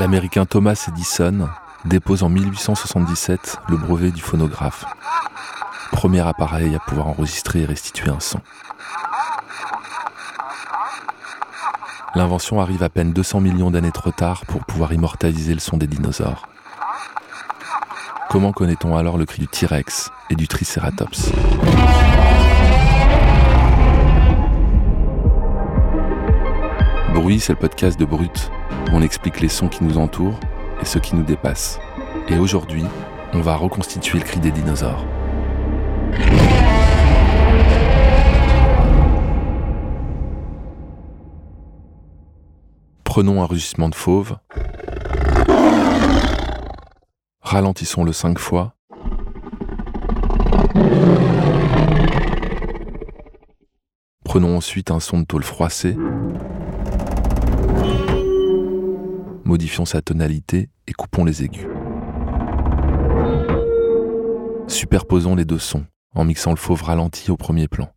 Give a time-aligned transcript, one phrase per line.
[0.00, 1.50] L'américain Thomas Edison
[1.84, 4.86] dépose en 1877 le brevet du phonographe,
[5.92, 8.40] premier appareil à pouvoir enregistrer et restituer un son.
[12.14, 15.86] L'invention arrive à peine 200 millions d'années trop tard pour pouvoir immortaliser le son des
[15.86, 16.48] dinosaures.
[18.30, 21.30] Comment connaît-on alors le cri du T-Rex et du Triceratops?
[27.20, 28.50] Bruit, c'est le podcast de Brut,
[28.90, 30.40] où on explique les sons qui nous entourent
[30.80, 31.78] et ceux qui nous dépassent.
[32.28, 32.86] Et aujourd'hui,
[33.34, 35.04] on va reconstituer le cri des dinosaures.
[43.04, 44.38] Prenons un rugissement de fauve.
[47.42, 48.76] Ralentissons-le cinq fois.
[54.24, 55.98] Prenons ensuite un son de tôle froissée.
[59.50, 61.66] Modifions sa tonalité et coupons les aigus.
[64.68, 67.88] Superposons les deux sons en mixant le fauve ralenti au premier plan.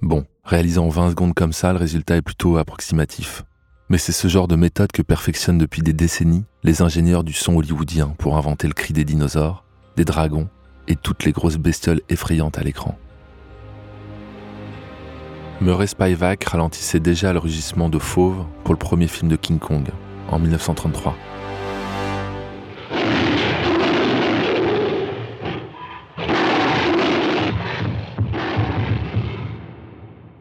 [0.00, 3.44] Bon, réalisé en 20 secondes comme ça, le résultat est plutôt approximatif.
[3.90, 7.54] Mais c'est ce genre de méthode que perfectionnent depuis des décennies les ingénieurs du son
[7.56, 9.66] hollywoodien pour inventer le cri des dinosaures,
[9.98, 10.48] des dragons
[10.88, 12.96] et toutes les grosses bestioles effrayantes à l'écran.
[15.60, 19.88] Murray Spivak ralentissait déjà le rugissement de fauve pour le premier film de King Kong
[20.28, 21.14] en 1933.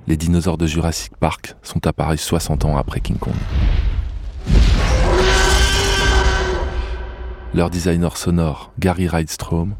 [0.07, 3.33] les dinosaures de Jurassic Park sont apparus 60 ans après King Kong.
[7.53, 9.75] Leur designer sonore, Gary Rydstrom,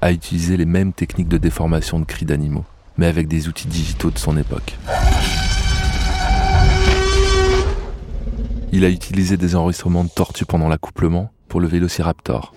[0.00, 2.64] a utilisé les mêmes techniques de déformation de cris d'animaux,
[2.98, 4.76] mais avec des outils digitaux de son époque.
[8.72, 12.52] Il a utilisé des enregistrements de tortues pendant l'accouplement pour le Vélociraptor,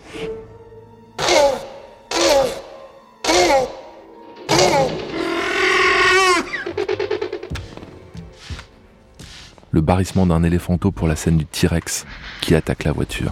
[9.71, 12.05] le barrissement d'un éléphanteau pour la scène du T-Rex
[12.41, 13.31] qui attaque la voiture.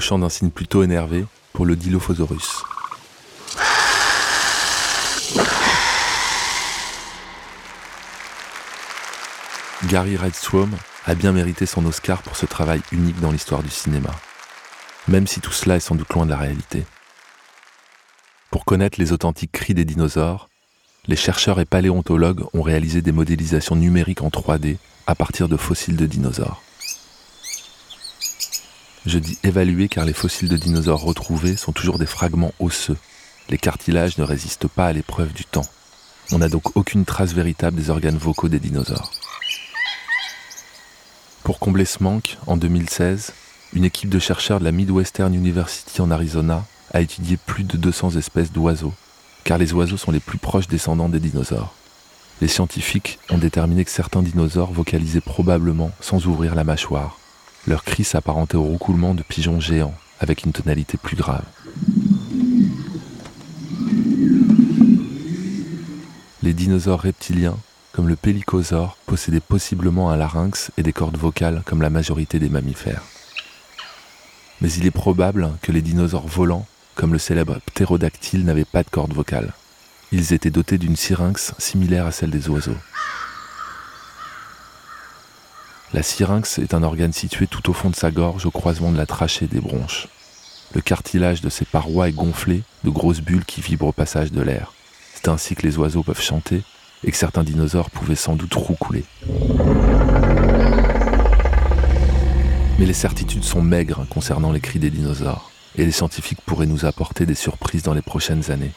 [0.00, 2.64] Chant d'un signe plutôt énervé pour le Dilophosaurus.
[9.86, 10.70] Gary Redstrom
[11.06, 14.10] a bien mérité son Oscar pour ce travail unique dans l'histoire du cinéma
[15.08, 16.84] même si tout cela est sans doute loin de la réalité.
[18.50, 20.48] Pour connaître les authentiques cris des dinosaures,
[21.06, 25.96] les chercheurs et paléontologues ont réalisé des modélisations numériques en 3D à partir de fossiles
[25.96, 26.62] de dinosaures.
[29.10, 32.96] Je dis évaluer car les fossiles de dinosaures retrouvés sont toujours des fragments osseux.
[33.48, 35.66] Les cartilages ne résistent pas à l'épreuve du temps.
[36.30, 39.10] On n'a donc aucune trace véritable des organes vocaux des dinosaures.
[41.42, 43.32] Pour combler ce manque, en 2016,
[43.72, 48.14] une équipe de chercheurs de la Midwestern University en Arizona a étudié plus de 200
[48.14, 48.94] espèces d'oiseaux,
[49.42, 51.74] car les oiseaux sont les plus proches descendants des dinosaures.
[52.40, 57.19] Les scientifiques ont déterminé que certains dinosaures vocalisaient probablement sans ouvrir la mâchoire.
[57.66, 61.44] Leur cri s'apparentait au roucoulement de pigeons géants, avec une tonalité plus grave.
[66.42, 67.58] Les dinosaures reptiliens,
[67.92, 72.48] comme le pélicosaure, possédaient possiblement un larynx et des cordes vocales comme la majorité des
[72.48, 73.02] mammifères
[74.60, 78.90] mais il est probable que les dinosaures volants, comme le célèbre ptérodactyle, n'avaient pas de
[78.90, 79.52] cordes vocales.
[80.12, 82.76] Ils étaient dotés d'une syrinx similaire à celle des oiseaux.
[85.92, 88.96] La syrinx est un organe situé tout au fond de sa gorge au croisement de
[88.96, 90.06] la trachée des bronches.
[90.72, 94.40] Le cartilage de ses parois est gonflé de grosses bulles qui vibrent au passage de
[94.40, 94.72] l'air.
[95.14, 96.62] C'est ainsi que les oiseaux peuvent chanter
[97.02, 99.04] et que certains dinosaures pouvaient sans doute roucouler.
[102.78, 106.84] Mais les certitudes sont maigres concernant les cris des dinosaures, et les scientifiques pourraient nous
[106.84, 108.72] apporter des surprises dans les prochaines années.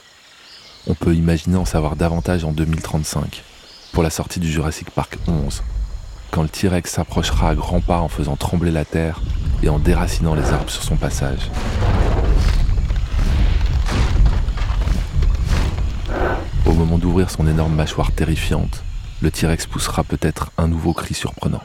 [0.88, 3.44] On peut imaginer en savoir davantage en 2035,
[3.92, 5.62] pour la sortie du Jurassic Park 11,
[6.34, 9.22] quand le T-Rex s'approchera à grands pas en faisant trembler la terre
[9.62, 11.52] et en déracinant les arbres sur son passage.
[16.66, 18.84] Au moment d'ouvrir son énorme mâchoire terrifiante,
[19.22, 21.62] le T-Rex poussera peut-être un nouveau cri surprenant.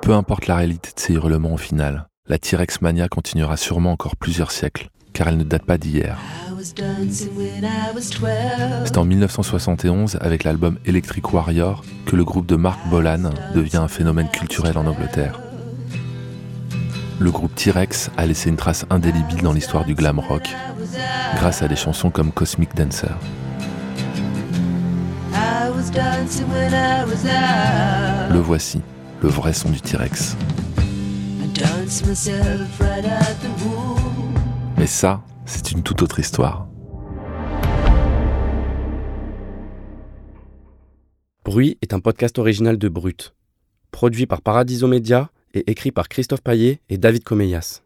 [0.00, 4.16] Peu importe la réalité de ces hurlements au final, la T-Rex mania continuera sûrement encore
[4.16, 6.16] plusieurs siècles, car elle ne date pas d'hier.
[8.84, 13.88] C'est en 1971, avec l'album Electric Warrior, que le groupe de Mark Bolan devient un
[13.88, 15.40] phénomène culturel en Angleterre.
[17.20, 20.48] le groupe T-Rex a laissé une trace indélébile dans l'histoire du glam rock
[21.36, 23.08] grâce à des chansons comme Cosmic Dancer.
[28.30, 28.80] Le voici,
[29.22, 30.36] le vrai son du T-Rex.
[34.76, 36.68] Mais ça, c'est une toute autre histoire.
[41.44, 43.34] Bruit est un podcast original de Brut,
[43.90, 47.80] produit par Paradiso Media et écrit par Christophe Paillet et David Comeyas.